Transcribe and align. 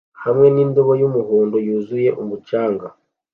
hamwe 0.23 0.47
nindobo 0.53 0.91
yumuhondo 1.01 1.57
yuzuye 1.65 2.09
umucanga 2.21 2.87